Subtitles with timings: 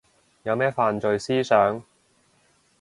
[0.41, 1.83] 有咩犯罪思想